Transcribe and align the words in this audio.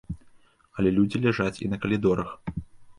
Але 0.79 0.89
людзі 0.97 1.23
ляжаць 1.27 1.55
і 1.67 1.71
на 1.77 1.83
калідорах. 1.87 2.37